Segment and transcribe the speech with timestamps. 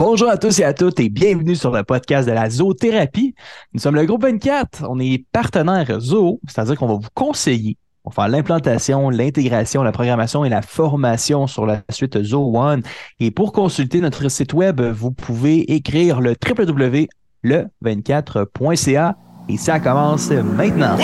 [0.00, 3.34] Bonjour à tous et à toutes et bienvenue sur le podcast de la zoothérapie.
[3.74, 4.86] Nous sommes le groupe 24.
[4.88, 7.76] On est partenaire zoo, c'est-à-dire qu'on va vous conseiller.
[8.04, 12.80] On va faire l'implantation, l'intégration, la programmation et la formation sur la suite Zoo One.
[13.20, 19.16] Et pour consulter notre site web, vous pouvez écrire le www.le24.ca
[19.50, 20.96] et ça commence maintenant.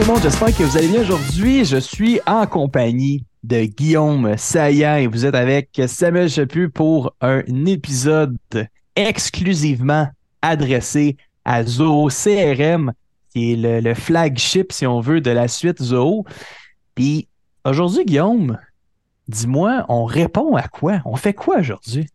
[0.00, 1.64] Tout le monde, j'espère que vous allez bien aujourd'hui.
[1.66, 7.42] Je suis en compagnie de Guillaume Saillant et vous êtes avec Samuel Chaput pour un
[7.66, 8.38] épisode
[8.96, 10.08] exclusivement
[10.40, 12.92] adressé à Zoho CRM,
[13.34, 16.24] qui est le, flagship, si on veut, de la suite Zoho.
[16.94, 17.28] Puis
[17.66, 18.56] aujourd'hui, Guillaume,
[19.28, 21.02] dis-moi, on répond à quoi?
[21.04, 22.06] On fait quoi aujourd'hui?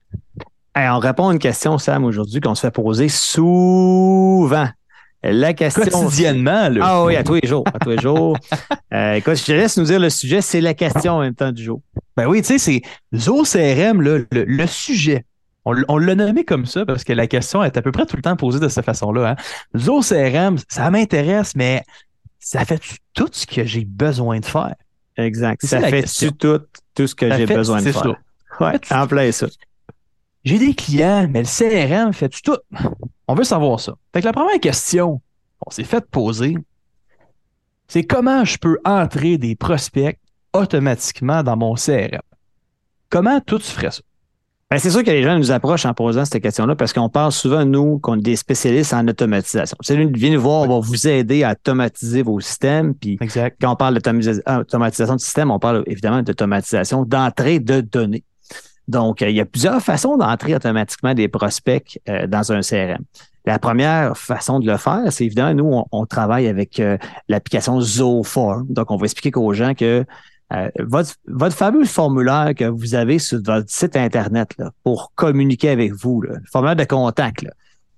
[0.76, 4.70] On répond à une question, Sam, aujourd'hui, qu'on se fait poser souvent.
[5.32, 5.84] La question.
[5.84, 6.80] Quotidiennement, là.
[6.82, 7.64] Ah oui, à tous les jours.
[7.74, 8.38] À tous les jours.
[8.94, 11.52] Euh, écoute, je te laisse nous dire le sujet, c'est la question en même temps
[11.52, 11.82] du jour.
[12.16, 12.82] Ben oui, tu sais, c'est
[13.14, 15.26] Zoho CRM, là, le, le sujet.
[15.66, 18.22] On, l'a nommé comme ça parce que la question est à peu près tout le
[18.22, 19.32] temps posée de cette façon-là.
[19.32, 19.36] Hein.
[19.78, 21.84] Zoho CRM, ça m'intéresse, mais
[22.40, 22.80] ça fait
[23.14, 24.76] tout ce que j'ai besoin de faire?
[25.18, 25.66] Exact.
[25.66, 26.32] Ça la fait question.
[26.32, 26.62] tout,
[26.94, 28.04] tout ce que j'ai besoin de c'est faire?
[28.04, 28.64] ça.
[28.66, 29.48] Ouais, Fait-tu- en plein ça.
[30.46, 32.58] J'ai des clients, mais le CRM fait tout?
[33.28, 33.94] On veut savoir ça.
[34.14, 35.22] Fait que la première question
[35.60, 36.56] qu'on s'est fait poser,
[37.88, 40.20] c'est comment je peux entrer des prospects
[40.54, 42.22] automatiquement dans mon CRM?
[43.10, 44.02] Comment tout tu ferais ça?
[44.72, 47.32] Ben, c'est sûr que les gens nous approchent en posant cette question-là parce qu'on parle
[47.32, 49.78] souvent, nous, qu'on est des spécialistes en automatisation.
[49.82, 52.96] Si vous venez nous voir, on va vous aider à automatiser vos systèmes.
[52.96, 53.58] Puis Exact.
[53.62, 58.24] quand on parle d'automatisation de système, on parle évidemment d'automatisation d'entrée de données.
[58.88, 63.04] Donc, euh, il y a plusieurs façons d'entrer automatiquement des prospects euh, dans un CRM.
[63.46, 66.98] La première façon de le faire, c'est évidemment, nous, on, travaille avec euh,
[67.30, 68.66] l'application Zooform.
[68.70, 70.06] Donc, on va expliquer aux gens que
[70.80, 71.16] votre,
[71.56, 76.38] fameux formulaire que vous avez sur votre site Internet là, pour communiquer avec vous, le
[76.52, 77.46] formulaire de contact,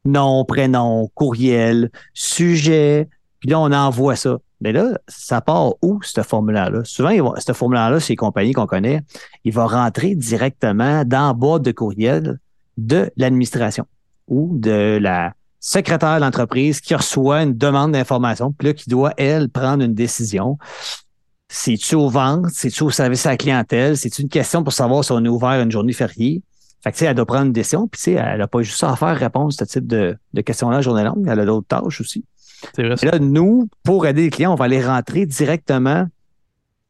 [0.06, 3.10] nom, prénom, courriel, sujet,
[3.40, 4.38] puis là, on envoie ça.
[4.62, 6.84] Mais là, ça part où, ce formulaire-là?
[6.84, 9.02] Souvent, ce formulaire-là, chez les compagnies qu'on connaît,
[9.44, 12.40] il va rentrer directement dans la boîte de courriel
[12.78, 13.86] de l'administration
[14.28, 19.14] ou de la secrétaire de l'entreprise qui reçoit une demande d'information, puis là, qui doit,
[19.18, 20.58] elle, prendre une décision.
[21.50, 22.48] C'est-tu aux ventes?
[22.52, 23.98] C'est-tu au service à la clientèle?
[23.98, 26.42] C'est-tu une question pour savoir si on est ouvert une journée fériée?
[26.84, 28.96] Fait que, elle doit prendre une décision, puis, tu sais, elle n'a pas juste à
[28.96, 31.28] faire répondre à ce type de, de questions-là journée longue.
[31.28, 32.24] Elle a d'autres tâches aussi.
[32.78, 36.08] Et là, nous, pour aider les clients, on va aller rentrer directement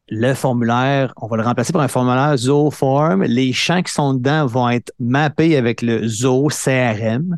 [0.09, 1.13] le formulaire.
[1.17, 3.23] On va le remplacer par un formulaire Zooform.
[3.23, 7.37] Les champs qui sont dedans vont être mappés avec le Zoo CRM.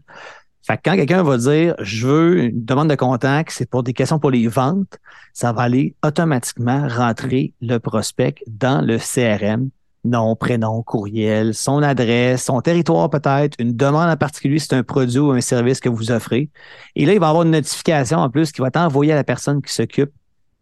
[0.61, 3.93] Fait que quand quelqu'un va dire je veux une demande de contact, c'est pour des
[3.93, 4.99] questions pour les ventes,
[5.33, 9.69] ça va aller automatiquement rentrer le prospect dans le CRM.
[10.05, 14.83] Nom, prénom, courriel, son adresse, son territoire peut-être, une demande en particulier, si c'est un
[14.83, 16.49] produit ou un service que vous offrez.
[16.95, 19.25] Et là, il va avoir une notification en plus qui va être envoyée à la
[19.25, 20.11] personne qui s'occupe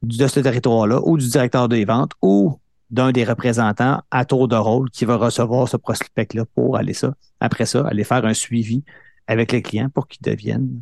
[0.01, 2.59] de ce territoire-là ou du directeur des ventes ou
[2.89, 7.13] d'un des représentants à tour de rôle qui va recevoir ce prospect-là pour aller ça,
[7.39, 8.83] après ça, aller faire un suivi
[9.27, 10.81] avec les clients pour qu'ils deviennent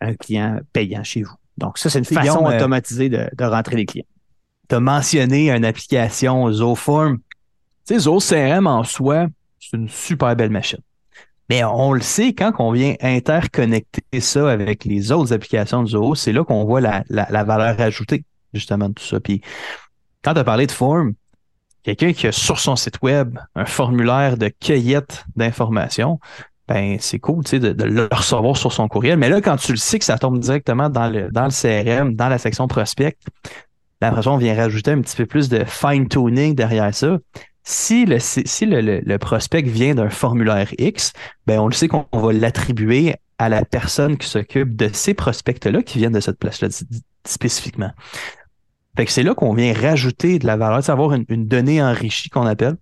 [0.00, 1.34] un client payant chez vous.
[1.56, 4.06] Donc, ça, c'est une façon Guillaume, euh, automatisée de, de rentrer les clients.
[4.68, 7.18] tu as mentionné une application Zooform.
[7.86, 9.26] Tu sais, CRM en soi,
[9.60, 10.78] c'est une super belle machine.
[11.50, 16.14] Mais on le sait, quand on vient interconnecter ça avec les autres applications de Zoho,
[16.14, 18.24] c'est là qu'on voit la, la- la valeur ajoutée,
[18.54, 19.20] justement, de tout ça.
[19.20, 19.42] Puis,
[20.22, 21.12] quand tu as parlé de Form,
[21.82, 26.18] quelqu'un qui a sur son site web un formulaire de cueillette d'informations,
[26.66, 29.18] ben c'est cool, de, de le recevoir sur son courriel.
[29.18, 32.14] Mais là, quand tu le sais que ça tombe directement dans le, dans le CRM,
[32.14, 33.18] dans la section prospect,
[34.00, 37.18] ça, on vient rajouter un petit peu plus de fine-tuning derrière ça.
[37.66, 41.12] Si le, si le, le- prospect vient d'un formulaire X,
[41.46, 45.82] ben on le sait qu'on va l'attribuer à la personne qui s'occupe de ces prospects-là
[45.82, 46.68] qui viennent de cette place-là
[47.26, 47.90] spécifiquement.
[48.96, 51.82] Fait que c'est là qu'on vient rajouter de la valeur, c'est avoir une, une donnée
[51.82, 52.76] enrichie qu'on appelle,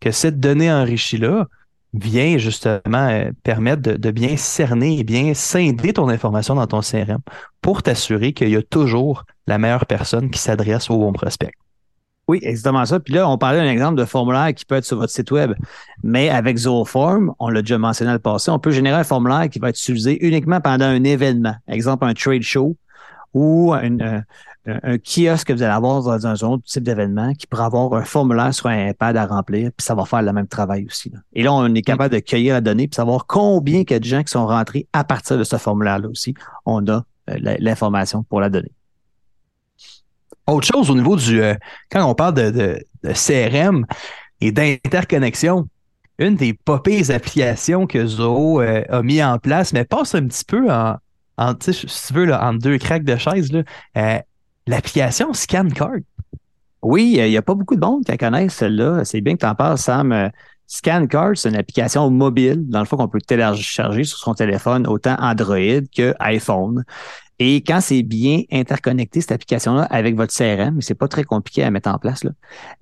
[0.00, 1.46] que cette donnée enrichie-là
[1.94, 6.80] vient justement euh, permettre de, de bien cerner et bien scinder ton information dans ton
[6.80, 7.20] CRM
[7.62, 11.52] pour t'assurer qu'il y a toujours la meilleure personne qui s'adresse au bon prospect.
[12.28, 12.98] Oui, exactement ça.
[12.98, 15.52] Puis là, on parlait d'un exemple de formulaire qui peut être sur votre site web.
[16.02, 19.48] Mais avec Zooform, on l'a déjà mentionné dans le passé, on peut générer un formulaire
[19.48, 21.54] qui va être utilisé uniquement pendant un événement.
[21.68, 22.76] Exemple, un trade show
[23.32, 24.22] ou euh,
[24.66, 27.92] un, un kiosque que vous allez avoir dans un autre type d'événement qui pourra avoir
[27.94, 31.12] un formulaire sur un iPad à remplir, puis ça va faire le même travail aussi.
[31.32, 33.98] Et là, on est capable de cueillir la donnée, puis savoir combien il y a
[33.98, 36.34] de gens qui sont rentrés à partir de ce formulaire-là aussi.
[36.64, 38.72] On a euh, l'information pour la donner.
[40.46, 41.42] Autre chose au niveau du.
[41.42, 41.54] euh,
[41.90, 43.84] quand on parle de, CRM
[44.40, 45.68] et d'interconnexion,
[46.18, 50.44] une des pas applications que Zoho euh, a mis en place, mais passe un petit
[50.44, 50.96] peu en,
[51.54, 51.72] tu
[52.12, 53.50] veux, là, deux craques de chaise,
[53.96, 54.18] euh,
[54.66, 55.98] l'application ScanCard.
[56.82, 59.04] Oui, il n'y a pas beaucoup de monde qui connaissent, celle-là.
[59.04, 60.30] C'est bien que tu en parles, Sam.
[60.68, 65.16] ScanCard, c'est une application mobile, dans le fond, qu'on peut télécharger sur son téléphone, autant
[65.18, 66.84] Android que iPhone.
[67.38, 71.70] Et quand c'est bien interconnecté, cette application-là, avec votre CRM, c'est pas très compliqué à
[71.70, 72.30] mettre en place, là.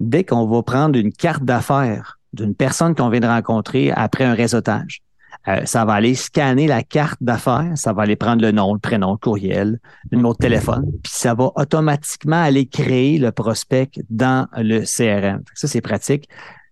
[0.01, 4.35] dès qu'on va prendre une carte d'affaires d'une personne qu'on vient de rencontrer après un
[4.35, 5.03] réseautage,
[5.49, 8.79] euh, ça va aller scanner la carte d'affaires, ça va aller prendre le nom, le
[8.79, 9.79] prénom, le courriel,
[10.11, 15.43] le numéro de téléphone, puis ça va automatiquement aller créer le prospect dans le CRM.
[15.55, 16.29] Ça, c'est pratique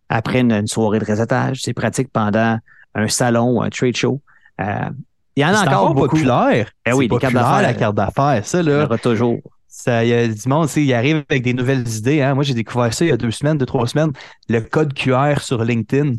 [0.08, 2.58] après une, une soirée de réseautage, c'est pratique pendant
[2.94, 4.20] un salon ou un trade show.
[4.60, 4.90] Euh,
[5.36, 6.08] il y en a encore beaucoup.
[6.16, 6.70] populaire.
[6.86, 8.44] Eh oui, populaire, la carte d'affaires.
[8.44, 9.40] Ça, Il y là, aura toujours.
[9.68, 12.20] Ça, il y a du monde, il arrive avec des nouvelles idées.
[12.20, 12.34] Hein.
[12.34, 14.12] Moi, j'ai découvert ça il y a deux semaines, deux, trois semaines.
[14.48, 16.14] Le code QR sur LinkedIn.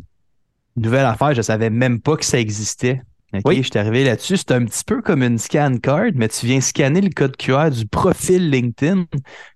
[0.76, 3.02] Nouvelle affaire, je savais même pas que ça existait.
[3.44, 3.56] Oui.
[3.58, 4.36] je suis arrivé là-dessus.
[4.36, 7.70] C'est un petit peu comme une scan card, mais tu viens scanner le code QR
[7.70, 9.04] du profil LinkedIn.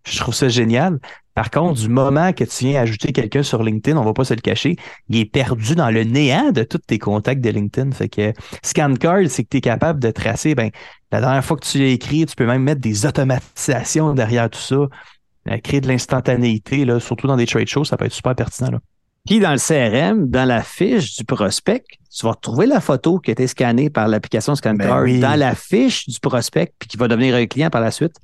[0.04, 0.98] Je trouve ça génial.
[1.38, 4.34] Par contre, du moment que tu viens ajouter quelqu'un sur LinkedIn, on va pas se
[4.34, 4.74] le cacher,
[5.08, 7.92] il est perdu dans le néant de tous tes contacts de LinkedIn.
[7.92, 8.32] Fait que
[8.64, 10.70] scan card, c'est que tu es capable de tracer, ben,
[11.12, 14.58] la dernière fois que tu l'as écrit, tu peux même mettre des automatisations derrière tout
[14.58, 18.34] ça, euh, créer de l'instantanéité, là, surtout dans des trade shows, ça peut être super
[18.34, 18.72] pertinent.
[18.72, 18.80] Là.
[19.24, 23.30] Puis dans le CRM, dans la fiche du prospect, tu vas retrouver la photo qui
[23.30, 25.20] a été scannée par l'application ScanCard Ben oui.
[25.20, 28.16] dans la fiche du prospect, puis qui va devenir un client par la suite.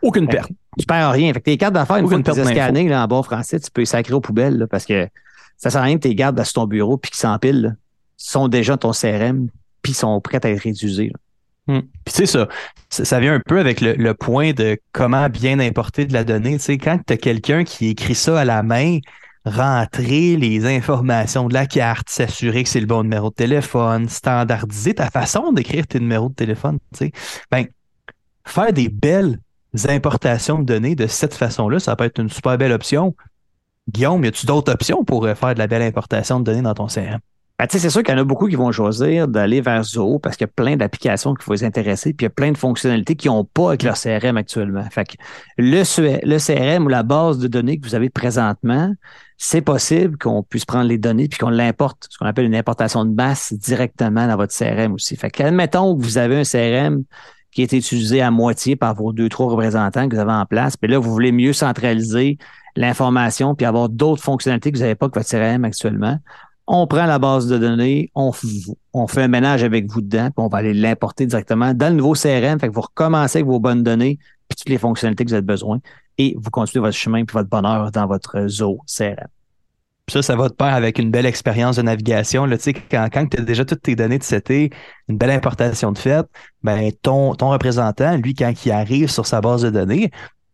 [0.00, 0.38] Aucune que
[0.78, 1.32] Tu perds rien.
[1.32, 3.70] Fait que tes cartes d'affaires, une fois que tu scannées là, en bon français, tu
[3.70, 5.08] peux les sacrer aux poubelles là, parce que
[5.58, 7.76] ça sert à rien que tu les gardes sur ton bureau puis qu'ils s'empilent.
[8.16, 9.48] sont déjà ton CRM
[9.82, 11.08] puis sont prêts à être réutilisés.
[11.08, 11.18] là.
[11.66, 12.48] Puis tu sais, ça,
[12.88, 16.24] ça, ça vient un peu avec le, le point de comment bien importer de la
[16.24, 16.56] donnée.
[16.56, 18.98] Tu sais, quand tu as quelqu'un qui écrit ça à la main,
[19.44, 24.94] rentrer les informations de la carte, s'assurer que c'est le bon numéro de téléphone, standardiser
[24.94, 27.12] ta façon d'écrire tes numéros de téléphone, tu sais,
[27.50, 27.66] ben,
[28.44, 29.38] faire des belles
[29.88, 33.14] importations de données de cette façon-là, ça peut être une super belle option.
[33.88, 36.74] Guillaume, y a-tu d'autres options pour euh, faire de la belle importation de données dans
[36.74, 37.18] ton CRM?
[37.58, 40.36] Ben, c'est sûr qu'il y en a beaucoup qui vont choisir d'aller vers Zoho parce
[40.36, 42.58] qu'il y a plein d'applications qui vont les intéresser, puis il y a plein de
[42.58, 44.84] fonctionnalités qu'ils n'ont pas avec leur CRM actuellement.
[44.90, 45.14] Fait que
[45.58, 48.92] le CRM ou la base de données que vous avez présentement,
[49.38, 53.04] c'est possible qu'on puisse prendre les données puis qu'on l'importe, ce qu'on appelle une importation
[53.04, 55.14] de masse directement dans votre CRM aussi.
[55.14, 57.04] Fait que, admettons que vous avez un CRM
[57.52, 60.76] qui est utilisé à moitié par vos deux, trois représentants que vous avez en place,
[60.76, 62.38] puis là, vous voulez mieux centraliser
[62.74, 66.18] l'information puis avoir d'autres fonctionnalités que vous n'avez pas que votre CRM actuellement
[66.66, 70.48] on prend la base de données, on, fait un ménage avec vous dedans, puis on
[70.48, 72.58] va aller l'importer directement dans le nouveau CRM.
[72.58, 75.42] Fait que vous recommencez avec vos bonnes données, puis toutes les fonctionnalités que vous avez
[75.42, 75.80] besoin,
[76.18, 79.41] et vous continuez votre chemin puis votre bonheur dans votre Zoho CRM.
[80.10, 82.44] Ça, ça va de pair avec une belle expérience de navigation.
[82.44, 82.56] Là,
[82.90, 84.70] quand quand tu as déjà toutes tes données de CT,
[85.08, 86.26] une belle importation de fait,
[86.62, 90.10] ben, ton, ton représentant, lui, quand il arrive sur sa base de données,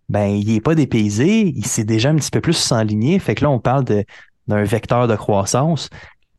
[0.09, 3.19] ben, il n'est pas dépaysé, il s'est déjà un petit peu plus s'enligné.
[3.19, 5.89] Fait que là, on parle d'un vecteur de croissance.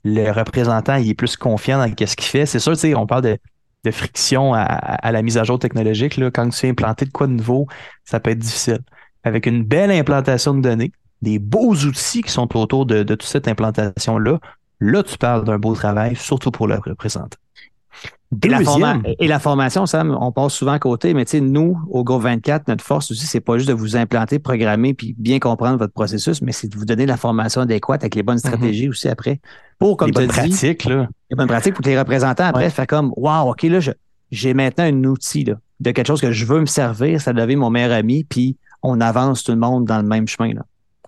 [0.04, 2.46] Le représentant, il est plus confiant dans ce qu'il fait.
[2.46, 3.38] C'est sûr, on parle de,
[3.86, 6.18] de friction à, à la mise à jour technologique.
[6.18, 6.32] Là.
[6.32, 7.68] Quand tu viens implanter de quoi de nouveau,
[8.06, 8.80] ça peut être difficile.
[9.24, 13.28] Avec une belle implantation de données, des beaux outils qui sont autour de, de toute
[13.30, 14.40] cette implantation-là,
[14.80, 17.38] là, tu parles d'un beau travail, surtout pour le représentant.
[18.44, 21.32] Et la, Deuxième, forma- et la formation, Sam, on passe souvent à côté, mais tu
[21.32, 24.94] sais, nous, au Groupe 24, notre force aussi, c'est pas juste de vous implanter, programmer,
[24.94, 28.22] puis bien comprendre votre processus, mais c'est de vous donner la formation adéquate avec les
[28.22, 29.42] bonnes stratégies aussi après.
[29.80, 31.08] Pour, comme les tu pratiques, là.
[31.32, 32.70] les bonnes pratiques pour que les représentants après Ouais.
[32.70, 33.80] fassent comme Wow, OK, là,
[34.32, 37.56] j'ai maintenant un outil là, de quelque chose que je veux me servir, ça devient
[37.56, 40.54] mon meilleur ami, puis on avance tout le monde dans le même chemin.
[40.54, 40.62] Là.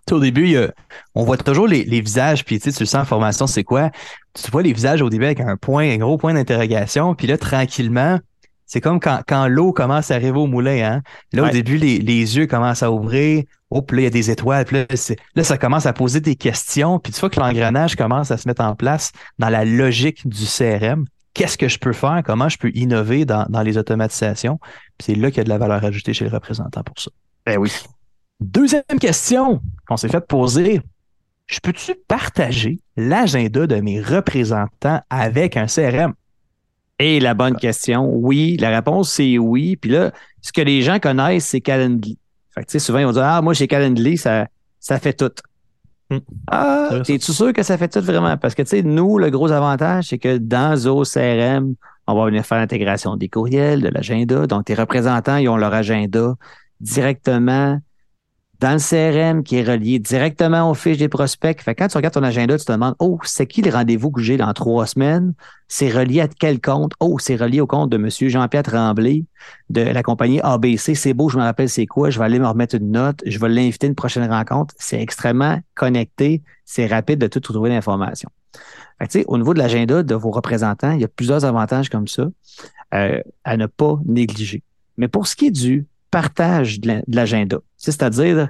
[0.10, 0.74] Au début, il y a-
[1.16, 3.64] on voit toujours les, les visages, puis tu sais, tu le sens en formation, c'est
[3.64, 3.92] quoi?
[4.34, 7.38] Tu vois les visages au début avec un point, un gros point d'interrogation, puis là,
[7.38, 8.20] tranquillement,
[8.66, 11.02] c'est comme quand, quand l'eau commence à arriver au moulin, hein?
[11.34, 11.50] Là, Ouais.
[11.50, 13.44] au début, les, les yeux commencent à ouvrir.
[13.70, 14.66] Oh, puis là, il y a des étoiles.
[14.66, 17.00] Puis là, c'est- là, ça commence à poser des questions.
[17.00, 20.46] Puis tu vois que l'engrenage commence à se mettre en place dans la logique du
[20.46, 21.06] CRM.
[21.34, 22.22] Qu'est-ce que je peux faire?
[22.26, 24.60] Comment je peux innover dans, dans les automatisations?
[24.98, 27.12] Puis c'est là qu'il y a de la valeur ajoutée chez le représentant pour ça.
[27.46, 27.72] Ben oui.
[28.42, 30.82] Deuxième question qu'on s'est fait poser.
[31.46, 36.14] Je peux-tu partager l'agenda de mes représentants avec un CRM?
[36.98, 38.58] Et la bonne question, oui.
[38.58, 39.76] La réponse, c'est oui.
[39.76, 42.18] Puis là, ce que les gens connaissent, c'est Calendly.
[42.54, 44.48] Fait que, tu sais, souvent, ils vont dire, ah, moi, chez Calendly, ça,
[44.80, 45.32] ça fait tout.
[46.10, 46.20] Hmm.
[46.48, 48.38] Ah, es-tu sûr que ça fait tout vraiment?
[48.38, 51.76] Parce que, tu sais, nous, le gros avantage, c'est que dans Zoho CRM,
[52.08, 54.48] on va venir faire l'intégration des courriels, de l'agenda.
[54.48, 56.36] Donc, tes représentants, ils ont leur agenda
[56.80, 57.80] directement
[58.62, 61.60] dans le CRM qui est relié directement aux fiches des prospects.
[61.62, 64.12] Fait que quand tu regardes ton agenda, tu te demandes, oh, c'est qui les rendez-vous
[64.12, 65.34] que j'ai dans trois semaines?
[65.68, 66.94] C'est relié à quel compte?
[67.00, 68.08] Oh, c'est relié au compte de M.
[68.10, 69.26] Jean-Pierre Tremblay
[69.72, 70.94] de la compagnie ABC.
[70.94, 72.12] C'est beau, je me rappelle c'est quoi.
[72.12, 73.24] Je vais aller me remettre une note.
[73.26, 74.76] Je vais l'inviter à une prochaine rencontre.
[74.78, 76.44] C'est extrêmement connecté.
[76.64, 78.30] C'est rapide de tout trouver l'information.
[79.26, 82.28] Au niveau de l'agenda de vos représentants, il y a plusieurs avantages comme ça
[82.94, 84.62] euh, à ne pas négliger.
[84.98, 88.50] Mais pour ce qui est du partage de la- de l'agenda, c'est-à-dire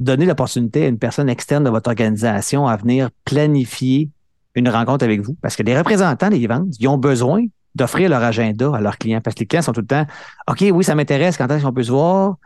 [0.00, 4.10] donner l'opportunité à une personne externe de votre organisation à venir planifier
[4.54, 5.36] une rencontre avec vous.
[5.40, 7.44] Parce que les représentants des ventes, ils ont besoin
[7.74, 9.20] d'offrir leur agenda à leurs clients.
[9.20, 10.06] Parce que les clients sont tout le temps,
[10.48, 12.36] OK, oui, ça m'intéresse, quand est-ce qu'on peut se voir?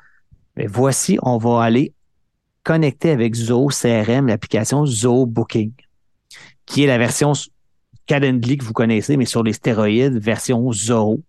[0.56, 1.92] Mais voici, on va aller
[2.64, 5.72] connecter avec Zoho CRM, l'application Zoho Booking,
[6.66, 7.32] qui est la version
[8.06, 11.22] Calendly que vous connaissez, mais sur les stéroïdes, version Zoho.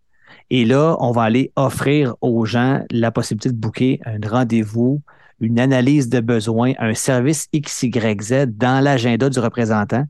[0.50, 5.02] Et là, on va aller offrir aux gens la possibilité de booker un rendez-vous,
[5.40, 10.06] une analyse de besoins, un service XYZ dans l'agenda du représentant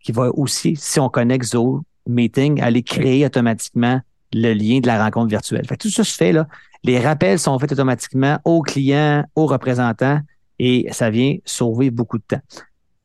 [0.00, 4.00] qui va aussi, si on connecte Zoho Meeting, aller créer automatiquement
[4.32, 5.66] le lien de la rencontre virtuelle.
[5.66, 6.46] Fait que tout ça se fait là.
[6.84, 10.20] Les rappels sont faits automatiquement aux clients, aux représentants
[10.58, 12.40] et ça vient sauver beaucoup de temps.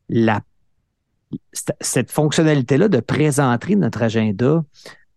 [0.08, 0.40] La,
[1.80, 4.64] cette fonctionnalité-là de présenter notre agenda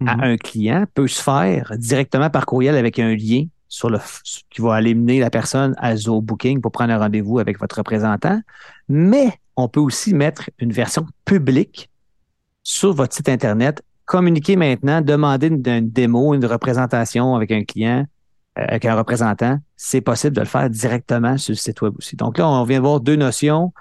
[0.05, 0.23] à Mhm.
[0.23, 3.99] un client peut se faire directement par courriel avec un lien sur le
[4.49, 7.77] qui va aller mener la personne à Zoho Booking pour prendre un rendez-vous avec votre
[7.77, 8.39] représentant.
[8.87, 11.89] Mais on peut aussi mettre une version publique
[12.63, 13.81] sur votre site Internet.
[14.05, 18.05] Communiquer maintenant, demander une, une démo, une représentation avec un client,
[18.57, 19.59] euh, avec un représentant.
[19.75, 22.15] C'est possible de le faire directement sur le site web aussi.
[22.15, 23.73] Donc là, on vient de voir deux notions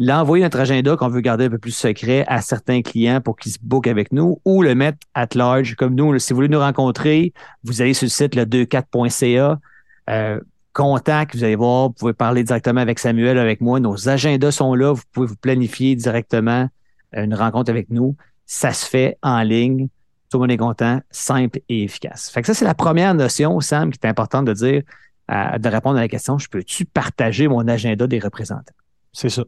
[0.00, 3.52] l'envoyer notre agenda qu'on veut garder un peu plus secret à certains clients pour qu'ils
[3.52, 6.18] se bookent avec nous ou le mettre at large comme nous.
[6.18, 9.60] Si vous voulez nous rencontrer, vous allez sur le site le 24.ca,
[10.08, 10.40] euh,
[10.72, 13.78] contact, vous allez voir, vous pouvez parler directement avec Samuel, avec moi.
[13.78, 16.66] Nos agendas sont là, vous pouvez vous planifier directement
[17.14, 18.16] euh, une rencontre avec nous.
[18.46, 19.88] Ça se fait en ligne.
[20.30, 22.30] Tout le monde est content, simple et efficace.
[22.30, 24.82] Fait que ça, c'est la première notion, Sam, qui est importante de dire,
[25.28, 28.72] de répondre à la question, je peux-tu partager mon agenda des représentants?
[29.12, 29.44] C'est ça.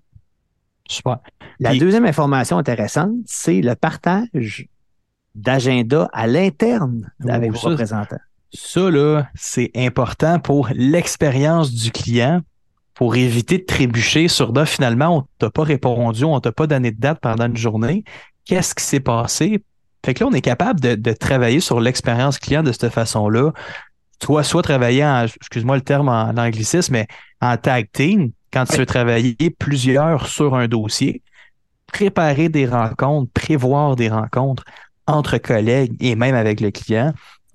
[0.89, 1.19] Super.
[1.61, 4.67] La Puis- deuxième information intéressante, c'est le partage
[5.35, 8.17] d'agenda à l'interne avec Oh, vos ça, représentants.
[8.53, 12.43] Ça, là, c'est important pour l'expérience du client,
[12.95, 16.91] pour éviter de trébucher sur là, finalement, on t'a pas répondu, on t'a pas donné
[16.91, 18.05] de date pendant une journée.
[18.45, 19.65] Qu'est-ce qui s'est passé?
[20.05, 23.53] Fait que là, on est capable de, de travailler sur l'expérience client de cette façon-là.
[24.19, 27.07] Toi, soit travailler en, excuse-moi le terme en, anglicisme, mais
[27.41, 31.23] en tag team, quand tu veux travailler plusieurs sur un dossier,
[31.87, 34.65] préparer des rencontres, prévoir des rencontres
[35.07, 37.13] entre collègues et même avec le client.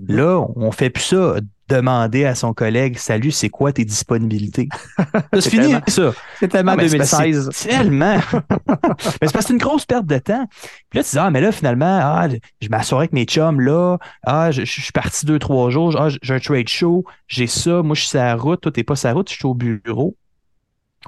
[0.08, 1.36] Là, on fait plus ça,
[1.70, 4.70] demander à son collègue, salut, c'est quoi tes disponibilités?
[4.96, 6.13] Ça, C'est fini, tellement- ça.
[6.39, 7.50] C'est tellement Non, que 2016.
[7.51, 8.18] c'est Tellement.
[8.68, 10.46] mais c'est parce que c'est une grosse perte de temps.
[10.89, 12.27] Puis là, tu dis, ah, mais là, finalement, ah,
[12.62, 13.98] je m'assois avec mes chums là.
[14.24, 15.96] Ah, je, je suis parti deux, trois jours.
[16.00, 17.04] Ah, j'ai un trade show.
[17.27, 17.82] J'ai ça.
[17.82, 18.62] Moi, je suis sur la route.
[18.62, 19.30] Toi, t'es pas sur la route.
[19.30, 20.16] Je suis au bureau.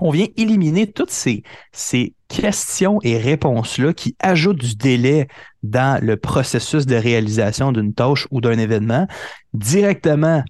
[0.02, 5.28] On vient éliminer toutes ces, ces questions et réponses-là qui ajoutent du délai
[5.64, 9.08] dans le processus de réalisation d'une tâche ou d'un événement
[9.54, 10.44] directement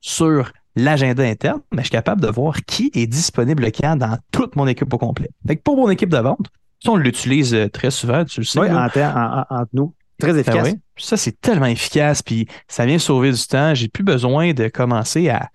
[0.00, 4.56] sur l'agenda interne, mais je suis capable de voir qui est disponible quand dans toute
[4.56, 5.28] mon équipe au complet.
[5.46, 6.46] Fait que pour mon équipe de vente,
[6.84, 8.60] ça, on l'utilise euh, très souvent, tu le sais.
[8.60, 8.84] Oui, là.
[8.84, 9.94] en ter- en- en- entre nous.
[10.18, 10.68] Très Ben efficace.
[10.72, 10.78] oui.
[10.96, 13.74] Ça, c'est tellement efficace, puis ça vient sauver du temps.
[13.74, 15.48] J'ai plus besoin de commencer à,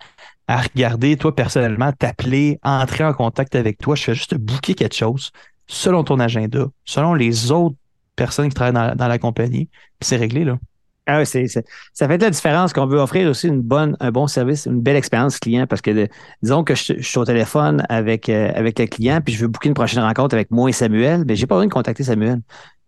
[0.50, 3.94] à regarder, toi, personnellement, t'appeler, entrer en contact avec toi.
[3.94, 5.30] Je fais juste booker quelque chose
[5.68, 7.76] selon ton agenda, selon les autres
[8.16, 9.68] personnes qui travaillent dans, la compagnie,
[10.00, 10.58] c'est réglé, là.
[11.06, 14.66] Ah ouais, c'est- ça fait de la différence qu'on veut offrir aussi un bon service,
[14.66, 16.08] une belle expérience client parce que
[16.42, 19.68] disons que je, suis au téléphone avec, euh, avec le client puis je veux booker
[19.68, 22.40] une prochaine rencontre avec moi et Samuel, ben j'ai pas besoin de contacter Samuel.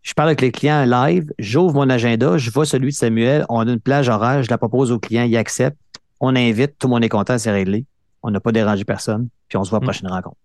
[0.02, 3.61] Je parle avec le client live, j'ouvre mon agenda, je vois celui de Samuel, on
[3.61, 5.78] a une plage horaire, je la propose au client, il accepte,
[6.23, 7.85] on invite, tout le monde est content, c'est réglé.
[8.23, 9.88] On n'a pas dérangé personne, puis on se voit à la Mm.
[9.91, 10.37] prochaine rencontre.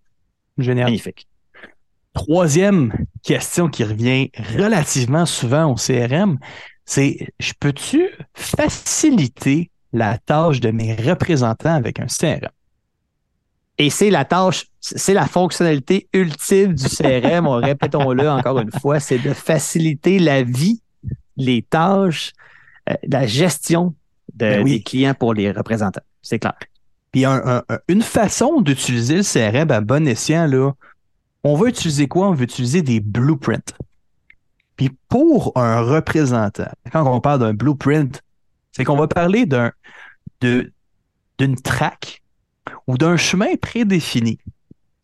[0.57, 0.85] Génial.
[0.85, 1.27] Magnifique.
[2.13, 2.91] Troisième
[3.23, 6.39] question qui revient relativement souvent au CRM,
[6.83, 12.49] c'est je peux-tu faciliter la tâche de mes représentants avec un CRM?
[13.77, 18.99] Et c'est la tâche, c'est la fonctionnalité ultime du CRM, on répétons-le encore une fois,
[18.99, 20.81] c'est de faciliter la vie,
[21.35, 22.31] les tâches
[22.89, 23.93] euh, la gestion
[24.37, 24.71] de- Ben oui.
[24.77, 26.01] des clients pour les représentants.
[26.21, 26.55] C'est clair.
[27.11, 30.71] Puis un- un- un- une façon d'utiliser le CRM à bon escient, là,
[31.43, 32.27] on va utiliser quoi?
[32.29, 33.73] On va utiliser des blueprints.
[34.75, 38.21] Puis pour un représentant, quand on parle d'un blueprint,
[38.71, 39.71] c'est qu'on va parler d'un
[40.41, 40.71] de-
[41.39, 42.21] d'une track
[42.85, 44.37] ou d'un chemin prédéfini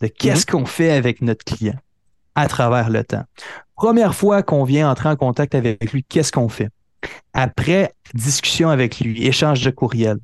[0.02, 1.80] de qu'est-ce qu'on fait avec notre client
[2.36, 3.24] à travers le temps.
[3.76, 6.70] Première fois qu'on vient entrer en contact avec lui, qu'est-ce qu'on fait?
[7.34, 10.18] Après, discussion avec lui, échange de courriel.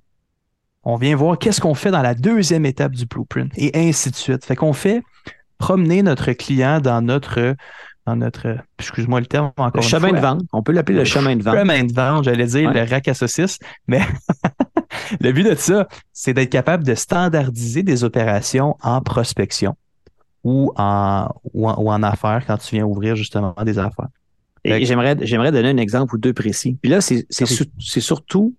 [0.83, 4.15] On vient voir qu'est-ce qu'on fait dans la deuxième étape du blueprint et ainsi de
[4.15, 4.45] suite.
[4.45, 5.01] Fait qu'on fait
[5.57, 7.55] promener notre client dans notre,
[8.05, 10.17] dans notre, excuse-moi le terme encore Le une chemin fois.
[10.17, 11.55] de vente, on peut l'appeler le chemin de vente.
[11.55, 12.85] Chemin de vente, j'allais dire Ouais.
[12.85, 13.99] le rack à saucisses, mais
[15.19, 19.75] le but de ça, c'est d'être capable de standardiser des opérations en prospection
[20.45, 24.07] ou en, ou en, ou en affaires quand tu viens ouvrir justement des affaires.
[24.65, 26.77] Et j'aimerais, j'aimerais donner un exemple ou deux précis.
[26.81, 27.55] Puis là, c'est, c'est, Oui.
[27.55, 28.53] su- c'est surtout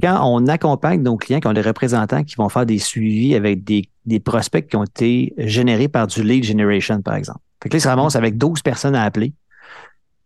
[0.00, 3.64] quand on accompagne nos clients qui ont des représentants qui vont faire des suivis avec
[3.64, 7.40] des, des prospects qui ont été générés par du lead generation, par exemple.
[7.62, 9.32] Fait que là, se ramassent avec 12 personnes à appeler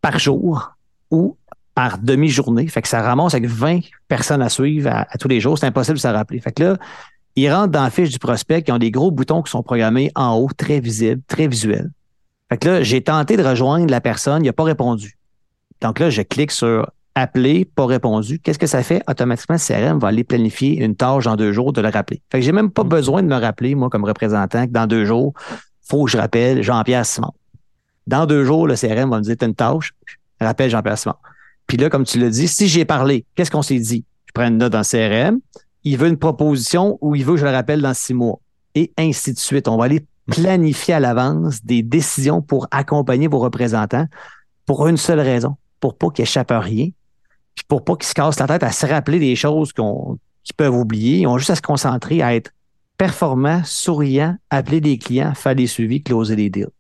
[0.01, 0.73] par jour
[1.11, 1.37] ou
[1.75, 2.67] par demi-journée.
[2.69, 5.59] Fait que ça ramasse avec 20 personnes à suivre à, à tous les jours.
[5.59, 6.41] C'est impossible de se rappeler.
[6.41, 6.77] Fait que là,
[7.37, 10.13] ils rentrent dans la fiche du prospect qui ont des gros boutons qui sont programmés
[10.15, 11.91] en haut, très visibles, très visuels.
[12.55, 15.19] Fait que là, j'ai tenté de rejoindre la personne, il n'a pas répondu.
[15.81, 18.39] Donc là, je clique sur appeler, pas répondu.
[18.39, 19.03] Qu'est-ce que ça fait?
[19.09, 22.23] Automatiquement, le CRM va aller planifier une tâche en deux jours de le rappeler.
[22.31, 22.89] Fait que j'ai même pas Mm.
[22.89, 25.35] besoin de me rappeler, moi, comme représentant, que dans deux jours,
[25.83, 27.33] faut que je rappelle Jean-Pierre Simon.
[28.07, 29.93] Dans deux jours, le CRM va me dire, t'as une tâche,
[30.41, 31.17] rappelle Jean-Pierre Simon.
[31.67, 34.05] Puis là, comme tu l'as dit, si j'ai parlé, qu'est-ce qu'on s'est dit?
[34.27, 35.41] Je prends une note dans le CRM,
[35.83, 38.39] il veut une proposition ou il veut que je le rappelle dans six mois.
[38.77, 39.67] Et ainsi de suite.
[39.67, 44.07] On va aller planifier à l'avance des décisions pour accompagner vos représentants
[44.67, 46.89] pour une seule raison, pour pas qu'ils échappent à rien,
[47.55, 50.55] puis pour pas qu'ils se cassent la tête à se rappeler des choses qu'on, qu'ils
[50.55, 51.19] peuvent oublier.
[51.19, 52.51] Ils ont juste à se concentrer à être
[52.97, 56.71] performants, souriants, appeler des clients, faire des suivis, closer des deals.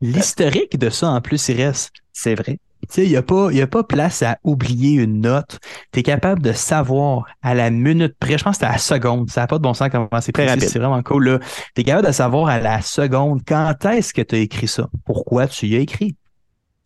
[0.00, 1.92] L'historique de ça, en plus, il reste.
[2.12, 2.58] C'est vrai.
[2.88, 5.58] Tu sais, il n'y a, pas- y a pas place à oublier une note.
[5.92, 8.78] Tu es capable de savoir à la minute près, je pense que c'est à la
[8.78, 10.68] seconde, ça n'a pas de bon sens comment c'est Très précis, rapide.
[10.68, 11.40] c'est vraiment cool.
[11.74, 14.88] Tu es capable de savoir à la seconde quand est-ce que tu as écrit ça,
[15.04, 16.16] pourquoi tu y as écrit.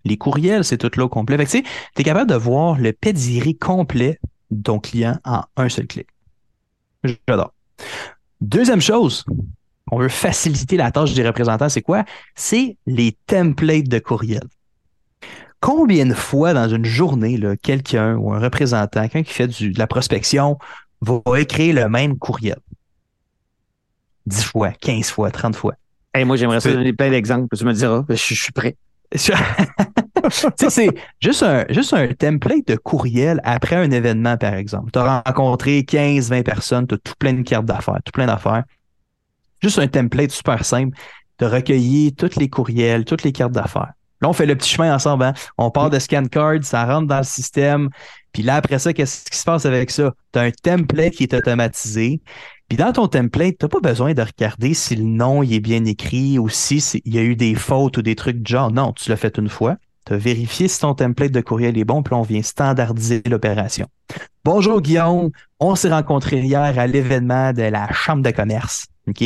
[0.05, 1.45] Les courriels, c'est tout là au complet.
[1.47, 1.65] Tu
[1.99, 6.07] es capable de voir le pedigree complet de ton client en un seul clic.
[7.05, 7.53] J'adore.
[8.41, 9.25] Deuxième chose,
[9.91, 12.05] on veut faciliter la tâche des représentants, c'est quoi?
[12.37, 14.43] C'est les templates de courriel.
[15.61, 19.79] Combien de fois dans une journée, quelqu'un ou un représentant, quelqu'un qui fait du, de
[19.79, 20.59] la prospection,
[21.01, 22.59] va écrire le même courriel?
[24.27, 25.75] 10 fois, 15 fois, 30 fois.
[26.15, 27.57] Hey, moi, j'aimerais ça donner plein d'exemples.
[27.57, 28.77] Tu me diras, je, je suis prêt.
[29.11, 29.35] tu sais,
[30.71, 30.91] c'est
[31.21, 34.91] juste un, juste un template de courriel après un événement, par exemple.
[34.93, 38.27] Tu as rencontré 15, 20 personnes, tu as tout plein de cartes d'affaires, tout plein
[38.27, 38.65] d'affaires.
[39.63, 40.97] Juste un template super simple
[41.39, 43.93] de recueillir tous les courriels, toutes les cartes d'affaires.
[44.21, 45.25] Là, on fait le petit chemin ensemble.
[45.25, 45.35] hein.
[45.59, 47.89] On part de scan card, ça rentre dans le système.
[48.33, 50.13] Puis là, après ça, qu'est-ce qui se passe avec ça?
[50.33, 52.21] Tu as un template qui est automatisé.
[52.69, 55.61] Puis dans ton template, tu n'as pas besoin de regarder si le nom il est
[55.61, 58.71] bien écrit ou si il y a eu des fautes ou des trucs du genre.
[58.71, 59.77] Non, tu l'as fait une fois.
[60.05, 63.23] Tu as vérifié si ton template de courriel est bon, puis là, on vient standardiser
[63.27, 63.87] l'opération.
[64.45, 68.87] Bonjour Guillaume, on s'est rencontrés hier à l'événement de la Chambre de commerce.
[69.07, 69.25] OK?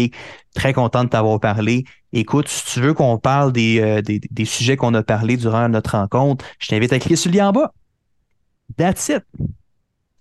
[0.54, 1.84] Très content de t'avoir parlé.
[2.12, 5.68] Écoute, si tu veux qu'on parle des, euh, des, des sujets qu'on a parlé durant
[5.68, 7.72] notre rencontre, je t'invite à cliquer sur le lien en bas.
[8.76, 9.22] That's it.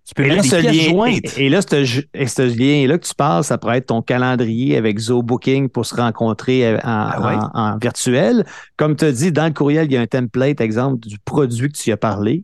[0.06, 1.06] Tu peux Et là, ce lien,
[1.38, 4.02] et, et là, ce, ju- et ce lien-là que tu parles, ça pourrait être ton
[4.02, 7.36] calendrier avec Zo Booking pour se rencontrer euh, en, Ah ouais.
[7.54, 8.46] en- en virtuel.
[8.78, 11.70] Comme tu as dit, dans le courriel, il y a un template, exemple, du produit
[11.72, 12.44] que tu as parlé.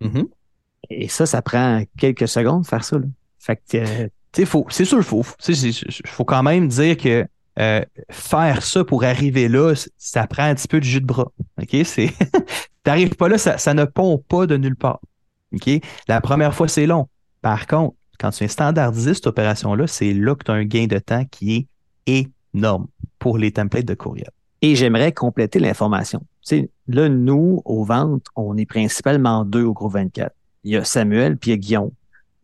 [0.00, 0.26] Mhm.
[0.90, 2.98] Et ça, ça prend quelques secondes de faire ça.
[2.98, 3.04] Là.
[3.38, 4.08] Fait que, euh,
[4.70, 7.26] c'est sûr, faut, c'est- faut quand même dire que
[7.58, 11.32] euh, faire ça pour arriver là, ça prend un petit peu de jus de bras.
[11.60, 11.76] OK?
[11.84, 12.12] C'est,
[12.84, 15.00] t'arrives pas là, ça, ça ne pond pas de nulle part.
[15.54, 15.70] OK?
[16.08, 17.08] La première fois, c'est long.
[17.42, 20.86] Par contre, quand tu viens standardiser cette opération-là, c'est là que tu as un gain
[20.86, 21.68] de temps qui
[22.06, 22.86] est énorme
[23.18, 24.30] pour les templates de courriel.
[24.62, 26.20] et j'aimerais compléter l'information.
[26.46, 30.34] Tu sais, là, nous, aux ventes, on est principalement deux au groupe 24.
[30.64, 31.90] Il y a Samuel puis il y a Guillaume.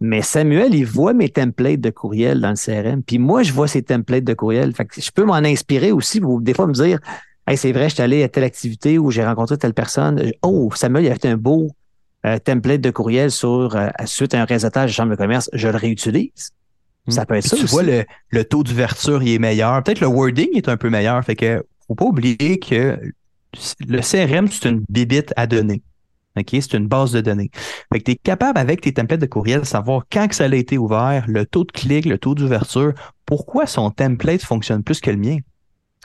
[0.03, 3.03] Mais Samuel, il voit mes templates de courriel dans le CRM.
[3.03, 4.75] Puis moi, je vois ces templates de courriel.
[4.75, 6.99] Fait que je peux m'en inspirer aussi pour des fois me dire
[7.47, 10.33] Hey, c'est vrai, je suis allé à telle activité où j'ai rencontré telle personne.
[10.43, 11.69] Oh, Samuel, il a fait un beau
[12.27, 15.51] euh, template de courriel sur euh, suite à un réseautage de chambre de commerce.
[15.53, 16.51] Je le réutilise.
[17.09, 17.73] Ça peut être Puis ça tu aussi.
[17.73, 19.83] vois, le, le taux d'ouverture, il est meilleur.
[19.83, 21.25] Peut-être le wording est un peu meilleur.
[21.25, 22.97] Fait que faut pas oublier que
[23.87, 25.83] le CRM, c'est une bibite à donner.
[26.37, 26.49] OK?
[26.51, 27.51] C'est une base de données.
[27.93, 30.45] Fait que tu es capable, avec tes templates de courriel, de savoir quand que ça
[30.45, 32.93] a été ouvert, le taux de clic, le taux d'ouverture,
[33.27, 35.37] pourquoi son template fonctionne plus que le mien.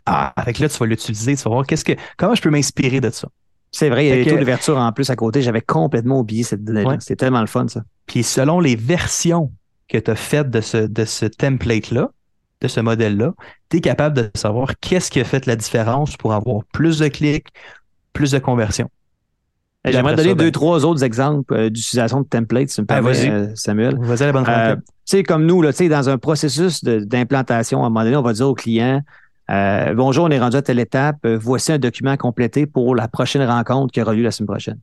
[0.06, 3.02] Ah, avec là, tu vas l'utiliser, tu vas voir qu'est-ce que, comment je peux m'inspirer
[3.02, 3.28] de ça.
[3.72, 5.42] C'est vrai, il y a que- taux d'ouverture en plus à côté.
[5.42, 6.90] J'avais complètement oublié cette donnée-là.
[6.90, 6.98] Ouais.
[7.00, 7.84] C'était tellement le fun, ça.
[8.06, 9.52] Puis selon les versions
[9.90, 12.10] que tu as faites de ce, de ce template-là,
[12.62, 13.34] de ce modèle-là,
[13.70, 17.08] tu es capable de savoir qu'est-ce qui a fait la différence pour avoir plus de
[17.08, 17.48] clics,
[18.13, 18.90] plus de conversions.
[19.91, 22.88] J'aimerais donner ça, ben- deux, trois autres exemples euh, d'utilisation de templates, si tu me
[22.89, 23.97] Ah, permets, euh, Samuel.
[24.00, 27.84] Vas-y la bonne Euh, tu sais, comme nous, là, tu sais, dans un processus d'implantation,
[27.84, 29.02] à un moment donné, on va dire au client
[29.50, 33.08] euh, Bonjour, on est rendu à telle étape, voici un document à compléter pour la
[33.08, 34.80] prochaine rencontre qui aura lieu la semaine prochaine.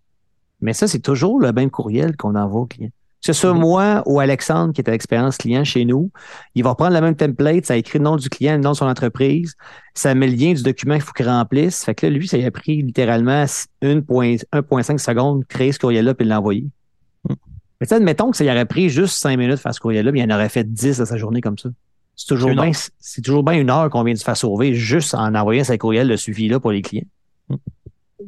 [0.60, 2.90] Mais ça, c'est toujours le même courriel qu'on envoie au client.
[3.24, 3.60] Que ce soit Mhm.
[3.60, 6.10] moi ou Alexandre qui est à l'expérience client chez nous,
[6.54, 8.76] il va prendre le même template, ça écrit le nom du client, le nom de
[8.76, 9.54] son entreprise,
[9.94, 11.84] ça met le lien du document qu'il faut qu'il remplisse.
[11.84, 13.46] Fait que là, lui, ça lui a pris littéralement
[13.80, 16.66] 1,5 secondes créer ce courriel-là puis l'envoyer.
[17.30, 17.37] Mhm.
[17.80, 20.20] Mais admettons que ça y aurait pris juste 5 minutes de faire ce courriel-là, mais
[20.20, 21.70] il en aurait fait 10 de sa journée comme ça.
[22.16, 25.14] C'est toujours bien, c'est toujours bien une heure qu'on vient de se faire sauver juste
[25.14, 27.06] en envoyant ces courriels de suivi-là pour les clients.
[27.48, 27.54] Mm.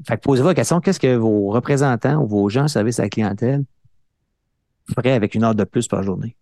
[0.09, 3.03] Fait que posez-vous la question, qu'est-ce que vos représentants ou vos gens de service à
[3.03, 3.63] la clientèle
[4.95, 6.37] feraient avec une heure de plus par journée?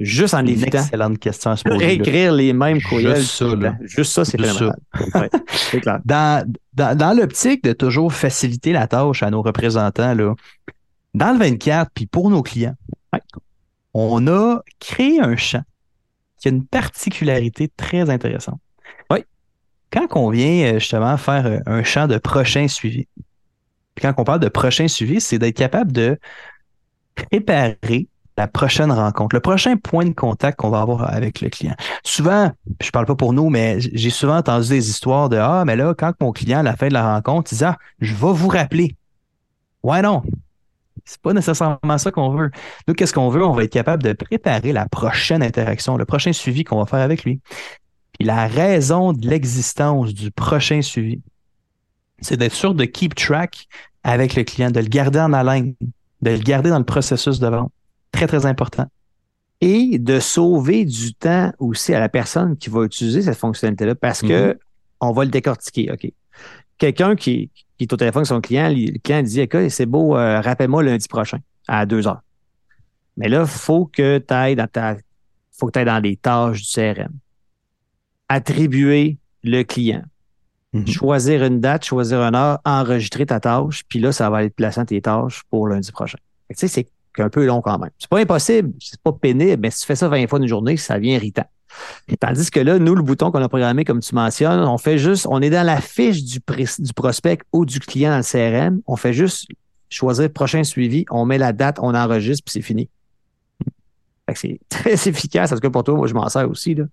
[0.00, 1.86] Juste en évitant excellente question à se poser.
[1.86, 3.16] réécrire les mêmes courriels.
[3.16, 3.76] Juste ça, là.
[3.82, 4.40] Juste ça, c'est.
[4.40, 5.30] Ouais,
[5.70, 6.00] c'est clair.
[6.04, 10.34] Dans, dans, dans l'optique de toujours faciliter la tâche à nos représentants, là,
[11.14, 12.74] dans le 24, puis pour nos clients,
[13.12, 13.20] Ouais.
[13.94, 15.62] on a créé un champ
[16.38, 18.58] qui a une particularité très intéressante.
[19.12, 19.20] Oui.
[19.92, 23.06] Quand on vient euh, justement faire euh, un champ de prochain suivi,
[23.94, 26.18] puis quand on parle de prochain suivi, c'est d'être capable de
[27.14, 31.74] préparer la prochaine rencontre, le prochain point de contact qu'on va avoir avec le client.
[32.02, 32.50] Souvent,
[32.82, 35.94] je parle pas pour nous, mais j'ai souvent entendu des histoires de Ah, mais là,
[35.96, 38.48] quand mon client, à la fin de la rencontre, il dit Ah, je vais vous
[38.48, 38.96] rappeler.
[39.82, 40.22] Ouais, non.
[41.04, 42.50] C'est pas nécessairement ça qu'on veut.
[42.88, 43.44] Nous, qu'est-ce qu'on veut?
[43.44, 47.00] On va être capable de préparer la prochaine interaction, le prochain suivi qu'on va faire
[47.00, 47.40] avec lui.
[48.18, 51.20] Puis la raison de l'existence du prochain suivi,
[52.20, 53.68] c'est d'être sûr de keep track
[54.02, 55.74] avec le client, de le garder en haleine,
[56.24, 57.70] de le garder dans le processus de vente.
[58.12, 58.86] Très, très important.
[59.60, 64.20] et de sauver du temps aussi à la personne qui va utiliser cette fonctionnalité-là parce
[64.20, 64.58] que
[65.00, 65.90] on va le décortiquer.
[65.92, 66.12] OK?
[66.76, 70.16] Quelqu'un qui, qui est au téléphone avec son client, le client dit Écoute, c'est beau,
[70.16, 72.22] euh, rappelle-moi lundi prochain à 2 heures.
[73.16, 74.96] Mais là, il faut que tu ailles dans ta.
[75.52, 77.12] faut que tu dans les tâches du CRM.
[78.28, 80.02] Attribuer le client.
[80.74, 80.88] Mhm.
[80.88, 84.84] Choisir une date, choisir une heure, enregistrer ta tâche, puis là, ça va être plaçant
[84.84, 86.18] tes tâches pour lundi prochain.
[86.50, 86.88] Tu sais, c'est
[87.22, 87.90] un peu long quand même.
[87.96, 90.76] C'est pas impossible, c'est pas pénible, mais si tu fais ça 20 fois une journée,
[90.76, 91.44] ça devient irritant.
[92.20, 95.26] Tandis que là, nous, le bouton qu'on a programmé, comme tu mentionnes, on fait juste,
[95.30, 98.80] on est dans la fiche du, prospect ou du client dans le CRM.
[98.86, 99.46] On fait juste
[99.88, 102.88] choisir prochain suivi, on met la date, on enregistre, puis c'est fini.
[104.34, 105.52] C'est très efficace.
[105.52, 106.74] En tout cas, pour toi, moi, je m'en sers aussi.
[106.74, 106.84] Là.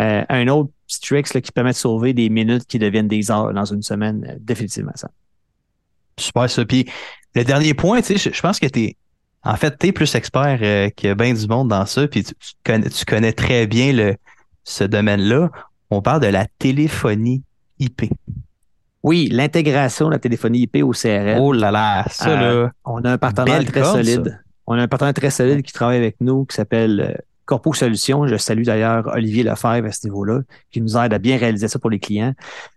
[0.00, 3.30] Euh, un autre petit trick là, qui permet de sauver des minutes qui deviennent des
[3.30, 5.10] heures dans une semaine, euh, définitivement ça.
[6.18, 6.64] Super, ça.
[6.64, 6.86] Puis
[7.34, 8.96] le dernier point, tu sais, je, je pense que t'es,
[9.42, 12.52] en fait, t'es plus expert euh, que bien du monde dans ça, puis tu, tu
[12.64, 14.16] connais, tu connais très bien le,
[14.64, 15.50] ce domaine-là.
[15.90, 17.42] On parle de la téléphonie
[17.78, 18.10] IP.
[19.02, 21.40] Oui, l'intégration de la téléphonie IP au CRM.
[21.40, 22.70] Oh là là, ça là.
[22.84, 24.40] On a un partenaire très corde, solide.
[24.66, 28.28] On a un partenaire très solide qui travaille avec nous, qui s'appelle Corpo Solutions.
[28.28, 31.80] Je salue d'ailleurs Olivier Lefebvre à ce niveau-là, qui nous aide à bien réaliser ça
[31.80, 32.32] pour les clients.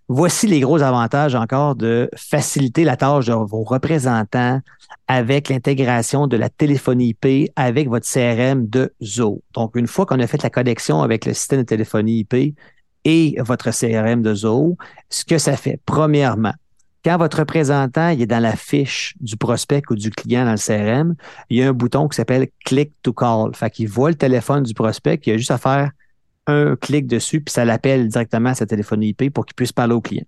[0.07, 4.61] Voici les gros avantages encore de faciliter la tâche de vos représentants
[5.07, 9.43] avec l'intégration de la téléphonie IP avec votre CRM de Zoho.
[9.53, 12.55] Donc, une fois qu'on a fait la connexion avec le système de téléphonie IP
[13.05, 14.75] et votre CRM de Zoho,
[15.11, 16.53] ce que ça fait, premièrement,
[17.03, 21.15] quand votre représentant est dans la fiche du prospect ou du client dans le CRM,
[21.49, 23.53] il y a un bouton qui s'appelle Click to Call.
[23.55, 25.91] Fait qu'il voit le téléphone du prospect, il a juste à faire
[26.47, 29.93] un clic dessus, puis ça l'appelle directement à sa téléphonie IP pour qu'il puisse parler
[29.93, 30.25] au client.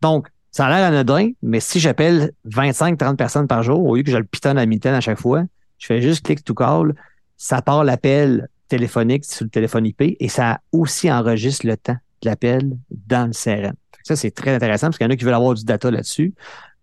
[0.00, 4.10] Donc, ça a l'air anodin, mais si j'appelle 25-30 personnes par jour, au lieu que
[4.10, 5.44] je le pitonne à mi-temps à chaque fois,
[5.78, 6.94] je fais juste Click to Call,
[7.38, 12.28] ça part l'appel téléphonique sur le téléphone IP et ça aussi enregistre le temps de
[12.28, 13.74] l'appel dans le CRM.
[14.04, 16.34] Ça, c'est très intéressant parce qu'il y en a qui veulent avoir du data là-dessus.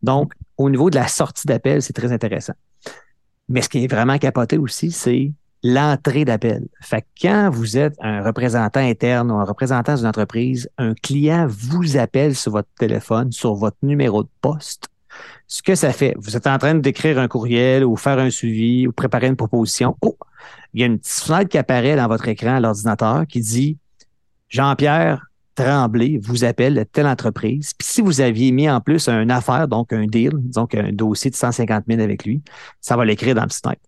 [0.01, 2.53] Donc, au niveau de la sortie d'appel, c'est très intéressant.
[3.47, 5.32] Mais ce qui est vraiment capoté aussi, c'est
[5.63, 6.67] l'entrée d'appel.
[6.82, 11.47] Fait que quand vous êtes un représentant interne ou un représentant d'une entreprise, un client
[11.49, 14.88] vous appelle sur votre téléphone, sur votre numéro de poste.
[15.47, 18.88] Ce que ça fait, vous êtes en train d'écrire un courriel ou faire un suivi
[18.88, 19.97] ou préparer une proposition.
[20.01, 20.15] Oh,
[20.73, 23.77] il y a une petite fenêtre qui apparaît dans votre écran à l'ordinateur qui dit
[24.47, 25.28] Jean-Pierre,
[25.63, 27.74] Tremblay vous appelle de telle entreprise.
[27.78, 31.30] Puis si vous aviez mis en plus une affaire, donc un deal, donc un dossier
[31.30, 32.41] de 150 000 avec lui,
[32.80, 33.80] ça va l'écrire dans le site net.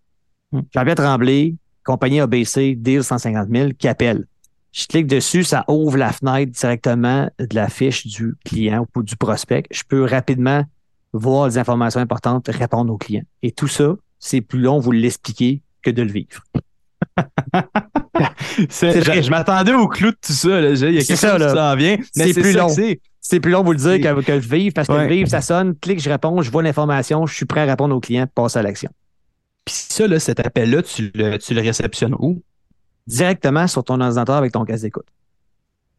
[0.52, 0.60] Hmm.
[0.74, 4.26] Jean-Pierre Tremblay, compagnie ABC, deal 150 000, qui appelle.
[4.72, 9.16] Je clique dessus, ça ouvre la fenêtre directement de la fiche du client ou du
[9.16, 9.64] prospect.
[9.70, 10.64] Je peux rapidement
[11.12, 13.24] voir les informations importantes, répondre au client.
[13.42, 16.42] Et tout ça, c'est plus long vous l'expliquer que de le vivre.
[18.68, 20.60] C'est- C'est je m'attendais au clou de tout ça.
[20.60, 20.70] Là.
[20.70, 21.96] Il y a C'est quelque ça, chose qui s'en vient.
[21.96, 22.68] Mais C'est c'est plus ça long.
[22.68, 23.00] c'est.
[23.24, 25.06] C'est plus long vous le dire que, que le vivre parce que Ouais.
[25.08, 27.94] le vivre, ça sonne, clique, je réponds, je vois l'information, je suis prêt à répondre
[27.94, 28.90] au client, passe à l'action.
[29.64, 32.42] Puis ça, là, cet appel-là, tu le, tu le réceptionnes où?
[33.06, 35.06] Directement sur ton ordinateur avec ton casque d'écoute.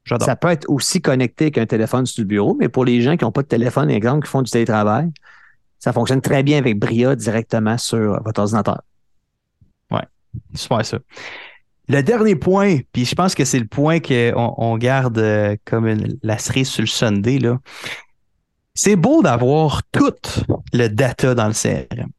[0.04, 0.26] J'adore.
[0.26, 3.24] Ça peut être aussi connecté qu'un téléphone sur le bureau, mais pour les gens qui
[3.24, 5.10] n'ont pas de téléphone, exemple, qui font du télétravail,
[5.80, 8.82] ça fonctionne très bien avec Bria directement sur votre ordinateur.
[10.56, 10.98] Super ça.
[11.90, 15.88] Le dernier point, puis je pense que c'est le point qu'on on garde euh, comme
[15.88, 17.60] une, la cerise sur le Sunday, là.
[18.76, 20.16] C'est beau d'avoir tout
[20.74, 22.10] le data dans le CRM.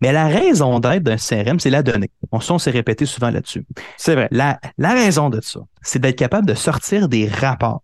[0.00, 2.10] Mais la raison d'être d'un CRM, c'est la donnée.
[2.32, 3.64] On, on s'est répété souvent là-dessus.
[3.96, 4.28] C'est vrai.
[4.30, 7.82] La, la raison de ça, c'est d'être capable de sortir des rapports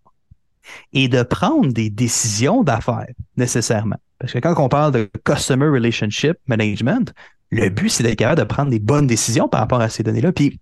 [0.93, 3.97] et de prendre des décisions d'affaires nécessairement.
[4.19, 7.13] Parce que quand on parle de Customer Relationship Management,
[7.51, 10.31] le but, c'est d'être capable de prendre des bonnes décisions par rapport à ces données-là.
[10.31, 10.59] Puis,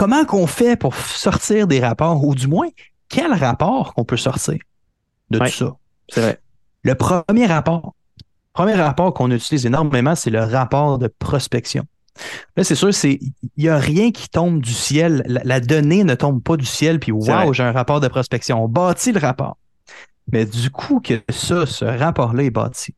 [0.00, 2.68] comment qu'on fait pour sortir des rapports, ou du moins,
[3.10, 4.56] quel rapport qu'on peut sortir
[5.28, 5.50] de Ouais.
[5.50, 5.76] tout ça?
[6.08, 6.40] C'est vrai.
[6.84, 7.94] Le premier rapport,
[8.54, 11.84] premier rapport qu'on utilise énormément, c'est le rapport de prospection.
[12.56, 15.22] Là, c'est sûr, c'est il n'y a rien qui tombe du ciel.
[15.26, 18.64] La, la donnée ne tombe pas du ciel, puis wow, j'ai un rapport de prospection.
[18.64, 19.58] On bâtit le rapport.
[20.32, 22.94] Mais du coup que ça, ce rapport-là est bâti.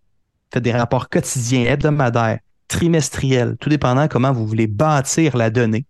[0.54, 2.38] Faites des rapports quotidiens, hebdomadaires,
[2.68, 5.84] trimestriels, tout dépendant comment vous voulez bâtir la donnée.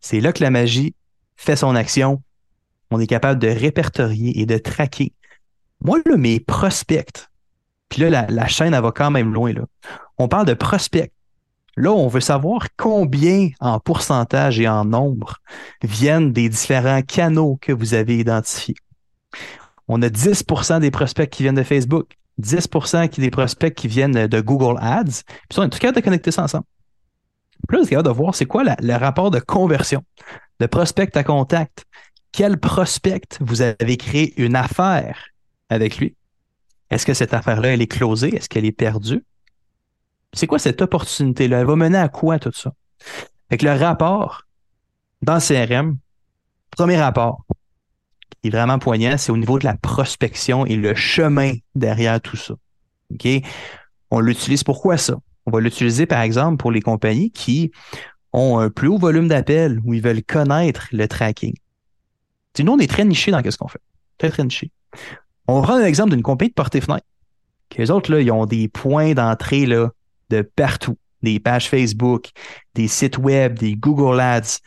[0.00, 0.94] C'est là que la magie
[1.36, 2.22] fait son action.
[2.90, 5.12] On est capable de répertorier et de traquer.
[5.82, 7.28] Moi, là, mes prospects,
[7.88, 9.52] puis là, la, la chaîne, elle va quand même loin.
[9.52, 9.62] Là.
[10.18, 11.12] On parle de prospects.
[11.76, 15.36] Là, on veut savoir combien en pourcentage et en nombre
[15.82, 18.74] viennent des différents canaux que vous avez identifiés.
[19.88, 22.68] On a 10% des prospects qui viennent de Facebook, 10
[23.10, 25.22] qui des prospects qui viennent de Google Ads.
[25.48, 26.64] Puis on est tout capable de connecter ça ensemble.
[27.72, 30.02] Est capable de voir c'est quoi le rapport de conversion,
[30.58, 31.84] de prospect à contact.
[32.32, 35.26] Quel prospect vous avez créé une affaire
[35.68, 36.16] avec lui?
[36.90, 38.34] Est-ce que cette affaire-là, elle est closée?
[38.34, 39.24] Est-ce qu'elle est perdue?
[40.32, 41.60] C'est quoi cette opportunité-là?
[41.60, 42.72] Elle va mener à quoi tout ça?
[43.50, 44.42] Avec le rapport
[45.22, 45.98] dans le CRM,
[46.70, 47.44] premier rapport,
[48.40, 52.36] qui est vraiment poignant, c'est au niveau de la prospection et le chemin derrière tout
[52.36, 52.54] ça.
[53.12, 53.28] OK?
[54.10, 55.16] On l'utilise pourquoi ça?
[55.50, 57.72] On va l'utiliser, par exemple, pour les compagnies qui
[58.32, 61.54] ont un plus haut volume d'appels où ils veulent connaître le tracking.
[62.60, 63.80] Nous, on est très niché dans ce qu'on fait.
[64.18, 64.70] Très, très niché.
[65.48, 67.04] On va prendre un exemple d'une compagnie de portée-fenêtre.
[67.76, 69.90] Les autres, là, ils ont des points d'entrée là,
[70.28, 70.96] de partout.
[71.22, 72.30] Des pages Facebook,
[72.76, 74.58] des sites web, des Google Ads,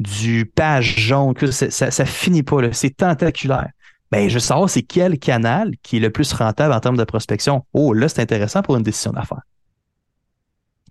[0.00, 1.34] du page jaune.
[1.52, 2.62] Ça, ça, ça finit pas.
[2.62, 2.72] là.
[2.72, 3.70] C'est tentaculaire.
[4.10, 7.04] Ben, je veux savoir c'est quel canal qui est le plus rentable en termes de
[7.04, 7.64] prospection.
[7.72, 9.42] Oh, là, c'est intéressant pour une décision d'affaires.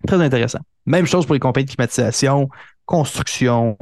[0.06, 0.60] Très intéressant.
[0.86, 2.48] Même chose pour les compagnies de climatisation,
[2.86, 3.78] construction,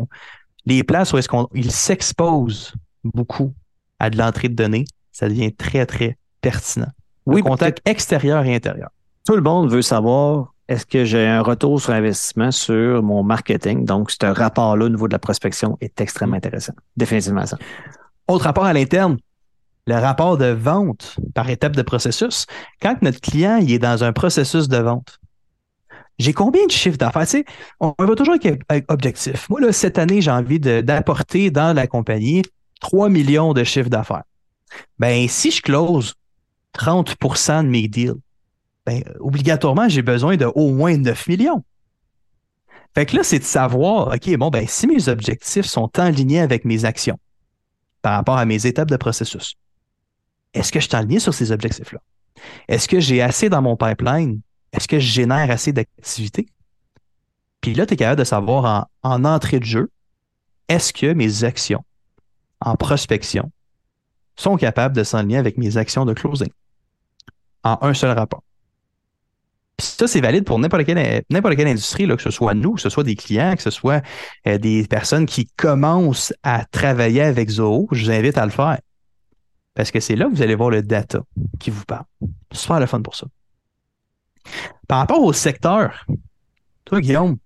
[0.66, 3.54] les places où est-ce qu'ils s'exposent beaucoup
[3.98, 6.90] à de l'entrée de données, ça devient très, très pertinent.
[7.26, 8.90] Oui, Le contact extérieur et intérieur.
[9.26, 13.84] Tout le monde veut savoir est-ce que j'ai un retour sur investissement sur mon marketing?
[13.84, 16.74] Donc, ce rapport-là au niveau de la prospection est extrêmement intéressant.
[16.96, 17.58] Définitivement ça.
[18.28, 19.18] Autre rapport à l'interne,
[19.86, 22.46] le rapport de vente par étape de processus.
[22.80, 25.18] Quand notre client il est dans un processus de vente,
[26.20, 27.42] j'ai combien de chiffres d'affaires?
[27.80, 29.48] On va toujours avec avec objectif.
[29.48, 32.42] Moi, là, cette année, j'ai envie d'apporter dans la compagnie
[32.80, 34.24] 3 millions de chiffres d'affaires.
[34.98, 36.14] Ben, si je close
[36.78, 38.16] 30% de mes deals,
[38.84, 41.64] ben, obligatoirement, j'ai besoin de au moins 9 millions.
[42.94, 46.64] Fait que là, c'est de savoir, OK, bon, ben, si mes objectifs sont alignés avec
[46.66, 47.18] mes actions
[48.02, 49.54] par rapport à mes étapes de processus,
[50.52, 52.00] est-ce que je suis aligné sur ces objectifs-là?
[52.68, 54.40] Est-ce que j'ai assez dans mon pipeline?
[54.72, 56.46] Est-ce que je génère assez d'activités?
[57.60, 59.90] Puis là, tu es capable de savoir en, en entrée de jeu,
[60.68, 61.84] est-ce que mes actions
[62.60, 63.50] en prospection
[64.36, 66.50] sont capables de s'enligner avec mes actions de closing
[67.64, 68.42] en un seul rapport?
[69.76, 72.80] Puis ça, c'est valide pour n'importe quelle, quelle industrie, là, que ce soit nous, que
[72.82, 74.02] ce soit des clients, que ce soit
[74.46, 77.88] euh, des personnes qui commencent à travailler avec Zoho.
[77.90, 78.78] Je vous invite à le faire.
[79.74, 81.20] Parce que c'est là que vous allez voir le data
[81.58, 82.04] qui vous parle.
[82.52, 83.26] Super le fun pour ça.
[84.88, 86.06] Par rapport au secteur,
[86.84, 87.36] toi, Guillaume,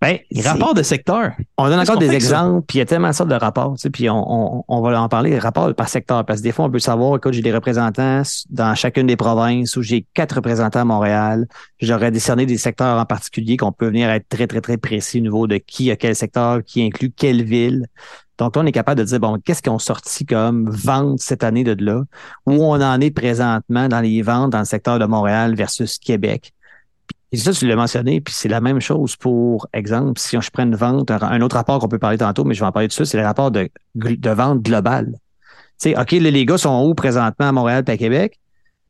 [0.00, 1.32] Ben, rapports de secteur.
[1.56, 3.82] On donne encore des exemples, puis il y a tellement de sortes de rapports, tu
[3.82, 6.66] sais, puis on, on, on va en parler, rapports par secteur, parce que des fois,
[6.66, 10.80] on peut savoir, écoute, j'ai des représentants dans chacune des provinces ou j'ai quatre représentants
[10.80, 11.48] à Montréal.
[11.80, 15.22] J'aurais décerné des secteurs en particulier qu'on peut venir être très, très, très précis au
[15.22, 17.86] niveau de qui a quel secteur, qui inclut quelle ville.
[18.38, 21.64] Donc, on est capable de dire, bon, qu'est-ce qu'ils ont sorti comme vente cette année
[21.64, 22.02] de là,
[22.46, 26.52] où on en est présentement dans les ventes dans le secteur de Montréal versus Québec?
[27.30, 30.62] Et ça, tu l'as mentionné, puis c'est la même chose pour exemple, si je prends
[30.62, 32.92] une vente, un autre rapport qu'on peut parler tantôt, mais je vais en parler de
[32.92, 35.12] suite, c'est le rapport de, de vente globale.
[35.80, 38.38] Tu sais, OK, les gars sont où présentement à Montréal et à Québec?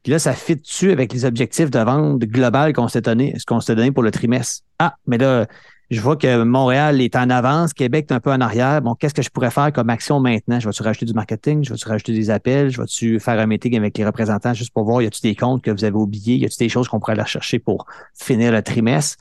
[0.02, 3.44] Puis là, ça fit dessus avec les objectifs de vente globale qu'on s'est donné, ce
[3.44, 4.62] qu'on s'est donné pour le trimestre?
[4.78, 5.46] Ah, mais là,
[5.90, 8.82] je vois que Montréal est en avance, Québec est un peu en arrière.
[8.82, 10.60] Bon, qu'est-ce que je pourrais faire comme action maintenant?
[10.60, 11.64] Je vais-tu rajouter du marketing?
[11.64, 12.68] Je vais-tu rajouter des appels?
[12.68, 15.62] Je vais-tu faire un meeting avec les représentants juste pour voir, y a-tu des comptes
[15.62, 16.36] que vous avez oubliés?
[16.36, 19.16] Y a-tu des choses qu'on pourrait aller chercher pour finir le trimestre?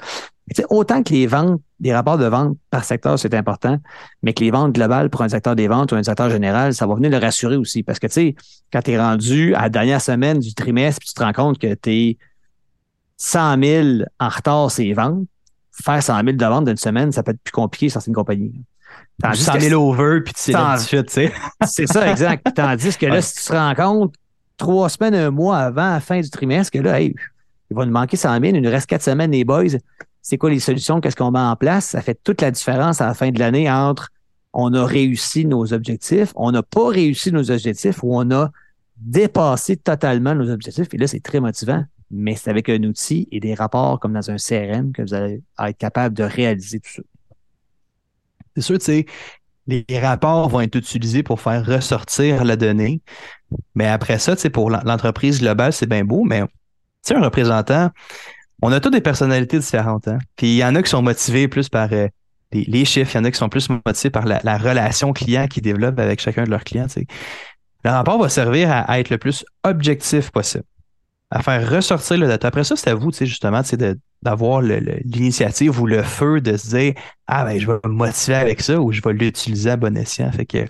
[0.50, 3.80] Et autant que les ventes, les rapports de vente par secteur, c'est important,
[4.22, 6.88] mais que les ventes globales pour un secteur des ventes ou un secteur général, ça
[6.88, 7.84] va venir le rassurer aussi.
[7.84, 8.36] Parce que, tu sais,
[8.72, 11.60] quand tu es rendu à la dernière semaine du trimestre, puis tu te rends compte
[11.60, 12.18] que tu es
[13.18, 13.88] 100 000
[14.20, 15.26] en retard ces ventes,
[15.84, 18.54] faire 100 000 de ventes d'une semaine, ça peut être plus compliqué sur certaines compagnies.
[19.22, 21.32] Tandis 100 que 000 over, puis tu sais, Sans- là, tu sais.
[21.68, 22.48] c'est ça, exact.
[22.56, 23.22] Tandis que là, Ouais.
[23.22, 24.16] si tu te rends compte
[24.58, 27.14] trois semaines, un mois avant la fin du trimestre, que là, hey,
[27.70, 29.66] il va nous manquer 100 000, il nous reste quatre semaines, les boys.
[30.22, 31.00] C'est quoi les solutions?
[31.02, 31.86] Qu'est-ce qu'on met en place?
[31.88, 34.10] Ça fait toute la différence à la fin de l'année entre
[34.54, 38.50] on a réussi nos objectifs, on n'a pas réussi nos objectifs ou on a
[38.96, 40.88] dépassé totalement nos objectifs.
[40.94, 41.84] Et là, c'est très motivant.
[42.12, 45.42] Mais c'est avec un outil et des rapports comme dans un CRM que vous allez
[45.60, 47.02] être capable de réaliser tout ça.
[48.56, 49.06] C'est sûr, tu sais,
[49.68, 53.02] les rapports vont être utilisés pour faire ressortir la donnée.
[53.76, 56.48] Mais après ça, tu sais, pour l'en- l'entreprise globale, c'est bien beau, mais tu
[57.04, 57.90] sais, un représentant,
[58.62, 60.08] on a tous des personnalités différentes.
[60.08, 60.18] Hein?
[60.36, 62.08] Puis il y en a qui sont motivés plus par euh,
[62.52, 65.48] les, chiffres, il y en a qui sont plus motivés par la, la relation client
[65.48, 66.88] qu'ils développent avec chacun de leurs clients.
[67.84, 70.64] Le rapport va servir à être le plus objectif possible,
[71.30, 72.48] à faire ressortir le data.
[72.48, 73.62] Après ça, c'est à vous, justement,
[74.22, 76.94] d'avoir l'initiative ou le feu de se dire
[77.28, 80.32] Ah ben je vais me motiver avec ça ou je vais l'utiliser à bon escient.
[80.32, 80.66] Fait que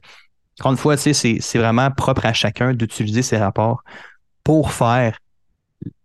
[0.60, 3.84] encore une fois, c'est vraiment propre à chacun d'utiliser ces rapports
[4.44, 5.20] pour faire,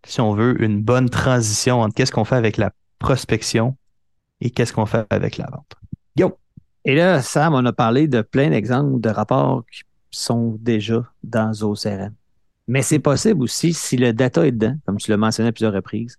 [0.05, 3.77] si on veut, une bonne transition entre qu'est-ce qu'on fait avec la prospection
[4.41, 5.75] et qu'est-ce qu'on fait avec la vente.
[6.17, 6.37] Yo!
[6.85, 11.53] Et là, Sam, on a parlé de plein d'exemples de rapports qui sont déjà dans
[11.63, 12.13] OCRM.
[12.69, 15.73] Mais c'est possible aussi, si le data est dedans, comme tu l'as mentionné à plusieurs
[15.73, 16.17] reprises,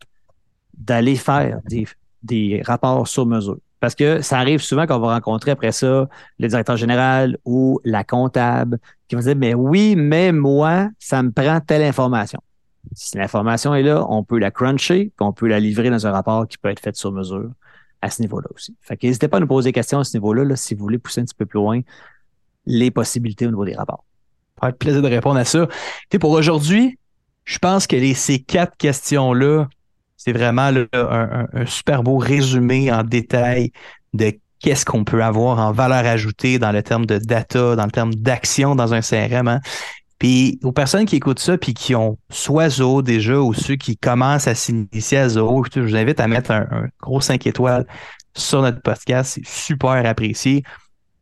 [0.77, 1.88] d'aller faire des,
[2.21, 3.58] des rapports sur mesure.
[3.79, 6.08] Parce que ça arrive souvent qu'on va rencontrer après ça
[6.39, 8.79] le directeur général ou la comptable
[9.10, 12.39] qui va dire, mais oui, mais moi, ça me prend telle information.
[12.93, 16.12] Si l'information est là, on peut la cruncher, puis on peut la livrer dans un
[16.12, 17.51] rapport qui peut être fait sur mesure
[18.01, 18.75] à ce niveau-là aussi.
[18.82, 20.97] Fait n'hésitez pas à nous poser des questions à ce niveau-là, là, si vous voulez
[20.97, 21.82] pousser un petit peu plus loin
[22.65, 24.06] les possibilités au niveau des rapports.
[24.63, 25.67] Va être plaisir de répondre à ça.
[26.19, 26.97] Pour aujourd'hui,
[27.45, 29.67] je pense que les, ces quatre questions-là,
[30.17, 33.71] c'est vraiment un, super beau résumé en détail
[34.13, 37.91] de qu'est-ce qu'on peut avoir en valeur ajoutée dans le terme de data, dans le
[37.91, 39.47] terme d'action dans un CRM.
[39.47, 39.60] hein.
[40.19, 43.97] Puis aux personnes qui écoutent ça puis qui ont soit Zoho déjà ou ceux qui
[43.97, 47.86] commencent à s'initier à Zoho, je vous invite à mettre un, un gros 5 étoiles
[48.34, 49.34] sur notre podcast.
[49.36, 50.63] C'est super apprécié.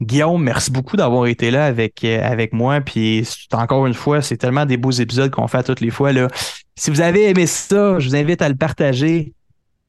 [0.02, 2.82] Guillaume, merci beaucoup d'avoir été là avec, euh, avec moi.
[2.82, 6.12] Puis encore une fois, c'est tellement des beaux épisodes qu'on fait toutes les fois.
[6.12, 6.28] Là.
[6.76, 9.34] Si vous avez aimé ça, je vous invite à le partager,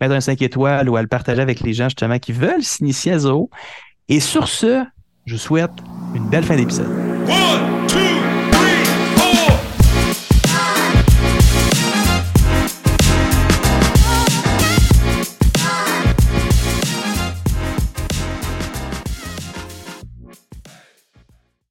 [0.01, 3.13] mettre un 5 étoiles ou à le partager avec les gens justement qui veulent s'initier
[3.13, 3.49] à Zoho.
[4.09, 4.85] Et sur ce,
[5.25, 5.73] je vous souhaite
[6.15, 6.91] une belle fin d'épisode.